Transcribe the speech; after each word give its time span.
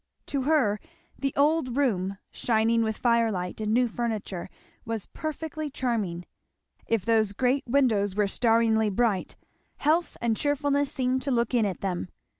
To 0.25 0.41
her 0.41 0.79
the 1.19 1.31
old 1.37 1.77
room, 1.77 2.17
shining 2.31 2.81
with 2.81 2.97
firelight 2.97 3.61
and 3.61 3.71
new 3.71 3.87
furniture, 3.87 4.49
was 4.83 5.05
perfectly 5.05 5.69
charming. 5.69 6.25
If 6.87 7.05
those 7.05 7.33
great 7.33 7.67
windows 7.67 8.15
were 8.15 8.27
staringly 8.27 8.89
bright, 8.89 9.35
health 9.77 10.17
and 10.19 10.35
cheerfulness 10.35 10.91
seemed 10.91 11.21
to 11.21 11.29
look 11.29 11.53
in 11.53 11.67
at 11.67 11.81
them. 11.81 12.09